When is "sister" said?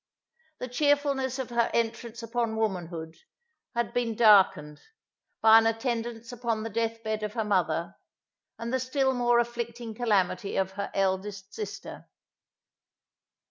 11.53-12.09